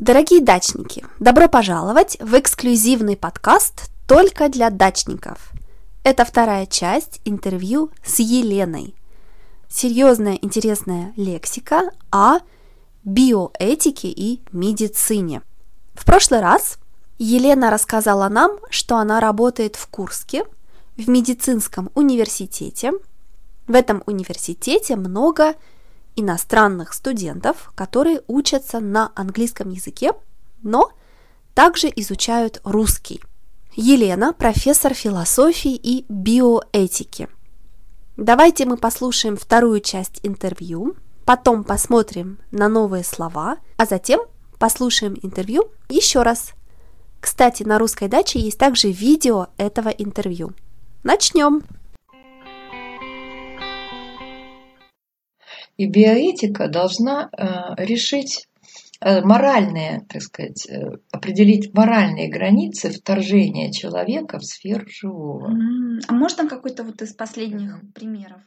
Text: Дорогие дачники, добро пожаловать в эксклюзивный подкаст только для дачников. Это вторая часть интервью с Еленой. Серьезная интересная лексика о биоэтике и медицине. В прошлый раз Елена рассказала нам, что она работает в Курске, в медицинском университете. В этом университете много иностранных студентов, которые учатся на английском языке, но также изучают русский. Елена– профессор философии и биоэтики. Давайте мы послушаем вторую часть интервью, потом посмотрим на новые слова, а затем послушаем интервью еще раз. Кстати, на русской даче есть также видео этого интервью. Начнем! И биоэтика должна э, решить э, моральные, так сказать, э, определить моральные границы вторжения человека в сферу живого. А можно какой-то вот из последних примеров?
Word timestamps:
Дорогие 0.00 0.40
дачники, 0.40 1.04
добро 1.18 1.46
пожаловать 1.46 2.16
в 2.20 2.34
эксклюзивный 2.38 3.18
подкаст 3.18 3.90
только 4.08 4.48
для 4.48 4.70
дачников. 4.70 5.52
Это 6.04 6.24
вторая 6.24 6.64
часть 6.64 7.20
интервью 7.26 7.90
с 8.02 8.18
Еленой. 8.18 8.94
Серьезная 9.68 10.38
интересная 10.40 11.12
лексика 11.16 11.90
о 12.10 12.38
биоэтике 13.04 14.08
и 14.08 14.40
медицине. 14.52 15.42
В 15.92 16.06
прошлый 16.06 16.40
раз 16.40 16.78
Елена 17.18 17.68
рассказала 17.68 18.30
нам, 18.30 18.52
что 18.70 18.96
она 18.96 19.20
работает 19.20 19.76
в 19.76 19.86
Курске, 19.88 20.44
в 20.96 21.10
медицинском 21.10 21.90
университете. 21.94 22.92
В 23.66 23.74
этом 23.74 24.02
университете 24.06 24.96
много 24.96 25.56
иностранных 26.16 26.92
студентов, 26.92 27.72
которые 27.74 28.22
учатся 28.26 28.80
на 28.80 29.12
английском 29.14 29.70
языке, 29.70 30.12
но 30.62 30.90
также 31.54 31.88
изучают 31.96 32.60
русский. 32.64 33.20
Елена– 33.74 34.32
профессор 34.38 34.94
философии 34.94 35.74
и 35.74 36.04
биоэтики. 36.08 37.28
Давайте 38.16 38.66
мы 38.66 38.76
послушаем 38.76 39.36
вторую 39.36 39.80
часть 39.80 40.20
интервью, 40.22 40.96
потом 41.24 41.64
посмотрим 41.64 42.38
на 42.50 42.68
новые 42.68 43.04
слова, 43.04 43.58
а 43.76 43.86
затем 43.86 44.20
послушаем 44.58 45.16
интервью 45.22 45.70
еще 45.88 46.22
раз. 46.22 46.52
Кстати, 47.20 47.62
на 47.62 47.78
русской 47.78 48.08
даче 48.08 48.38
есть 48.40 48.58
также 48.58 48.90
видео 48.90 49.48
этого 49.56 49.88
интервью. 49.88 50.52
Начнем! 51.02 51.62
И 55.80 55.86
биоэтика 55.86 56.68
должна 56.68 57.30
э, 57.32 57.82
решить 57.82 58.48
э, 59.00 59.22
моральные, 59.22 60.04
так 60.10 60.20
сказать, 60.20 60.68
э, 60.68 60.98
определить 61.10 61.72
моральные 61.72 62.28
границы 62.28 62.90
вторжения 62.90 63.72
человека 63.72 64.38
в 64.38 64.44
сферу 64.44 64.84
живого. 64.86 65.48
А 66.06 66.12
можно 66.12 66.46
какой-то 66.46 66.84
вот 66.84 67.00
из 67.00 67.14
последних 67.14 67.80
примеров? 67.94 68.42